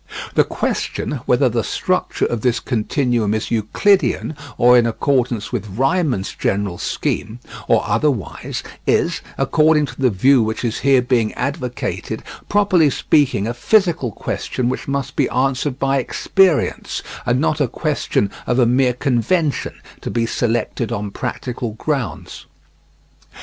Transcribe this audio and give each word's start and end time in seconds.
The 0.33 0.43
question 0.43 1.21
whether 1.27 1.47
the 1.47 1.63
structure 1.63 2.25
of 2.25 2.41
this 2.41 2.59
continuum 2.59 3.35
is 3.35 3.51
Euclidean, 3.51 4.35
or 4.57 4.75
in 4.75 4.87
accordance 4.87 5.51
with 5.51 5.77
Riemann's 5.77 6.33
general 6.33 6.79
scheme, 6.79 7.37
or 7.67 7.83
otherwise, 7.85 8.63
is, 8.87 9.21
according 9.37 9.85
to 9.85 10.01
the 10.01 10.09
view 10.09 10.41
which 10.41 10.65
is 10.65 10.79
here 10.79 11.03
being 11.03 11.33
advocated, 11.33 12.23
properly 12.49 12.89
speaking 12.89 13.45
a 13.47 13.53
physical 13.53 14.11
question 14.11 14.69
which 14.69 14.87
must 14.87 15.15
be 15.15 15.29
answered 15.29 15.77
by 15.77 15.97
experience, 15.99 17.03
and 17.27 17.39
not 17.39 17.61
a 17.61 17.67
question 17.67 18.31
of 18.47 18.57
a 18.57 18.65
mere 18.65 18.93
convention 18.93 19.79
to 20.01 20.09
be 20.09 20.25
selected 20.25 20.91
on 20.91 21.11
practical 21.11 21.73
grounds. 21.73 22.47